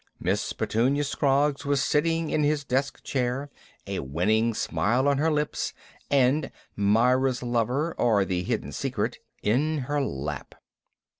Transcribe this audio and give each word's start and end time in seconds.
Miss 0.19 0.51
Petunia 0.51 1.03
Scroggs 1.03 1.63
was 1.63 1.79
sitting 1.79 2.31
in 2.31 2.41
his 2.43 2.63
desk 2.63 3.03
chair, 3.03 3.51
a 3.85 3.99
winning 3.99 4.55
smile 4.55 5.07
on 5.07 5.19
her 5.19 5.29
lips 5.31 5.73
and 6.09 6.49
"Myra's 6.75 7.43
Lover, 7.43 7.93
or 7.99 8.25
The 8.25 8.41
Hidden 8.41 8.71
Secret," 8.71 9.19
in 9.43 9.81
her 9.85 10.01
lap. 10.03 10.55